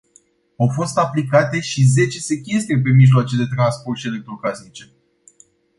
[0.57, 4.93] Au fost aplicate și zece sechestre pe mijloace de transport și electrocasnice.